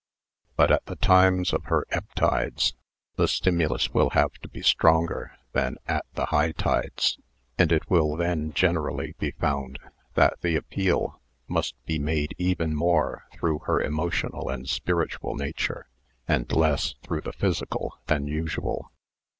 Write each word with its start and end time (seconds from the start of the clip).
But 0.55 0.71
at 0.71 0.83
the 0.87 0.95
times 0.95 1.53
of 1.53 1.65
her 1.65 1.85
ebb 1.91 2.07
tides 2.15 2.73
the 3.17 3.27
stimulus 3.27 3.93
will 3.93 4.09
have 4.13 4.33
to 4.41 4.49
be 4.49 4.63
stronger 4.63 5.33
than 5.53 5.75
at 5.85 6.05
the 6.15 6.25
high 6.25 6.53
tides, 6.53 7.19
and 7.55 7.71
it 7.71 7.87
will 7.87 8.15
then 8.17 8.51
generally 8.51 9.13
be 9.19 9.29
found 9.29 9.77
that 10.15 10.41
the 10.41 10.55
appeal 10.55 11.21
must 11.47 11.75
be 11.85 11.99
made 11.99 12.33
even 12.39 12.73
more 12.75 13.25
through 13.33 13.59
her 13.67 13.79
emotional 13.79 14.49
and 14.49 14.67
spiritual 14.67 15.35
nature 15.35 15.87
and 16.27 16.51
less 16.51 16.95
through 17.03 17.21
the 17.21 17.31
physical 17.31 17.99
than 18.07 18.25
usual. 18.25 18.91